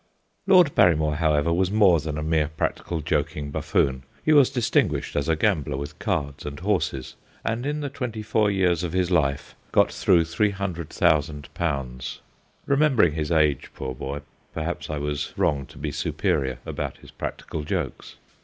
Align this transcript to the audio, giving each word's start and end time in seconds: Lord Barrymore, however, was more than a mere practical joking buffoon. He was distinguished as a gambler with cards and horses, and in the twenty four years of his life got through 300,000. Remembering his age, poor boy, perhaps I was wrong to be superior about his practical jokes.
Lord 0.47 0.73
Barrymore, 0.73 1.17
however, 1.17 1.53
was 1.53 1.69
more 1.69 1.99
than 1.99 2.17
a 2.17 2.23
mere 2.23 2.47
practical 2.47 3.01
joking 3.01 3.51
buffoon. 3.51 4.01
He 4.25 4.33
was 4.33 4.49
distinguished 4.49 5.15
as 5.15 5.29
a 5.29 5.35
gambler 5.35 5.77
with 5.77 5.99
cards 5.99 6.43
and 6.43 6.59
horses, 6.59 7.15
and 7.45 7.67
in 7.67 7.81
the 7.81 7.89
twenty 7.91 8.23
four 8.23 8.49
years 8.49 8.81
of 8.83 8.93
his 8.93 9.11
life 9.11 9.53
got 9.71 9.91
through 9.91 10.23
300,000. 10.25 11.49
Remembering 12.65 13.13
his 13.13 13.31
age, 13.31 13.69
poor 13.75 13.93
boy, 13.93 14.21
perhaps 14.55 14.89
I 14.89 14.97
was 14.97 15.33
wrong 15.37 15.67
to 15.67 15.77
be 15.77 15.91
superior 15.91 16.57
about 16.65 16.97
his 16.97 17.11
practical 17.11 17.61
jokes. 17.63 18.15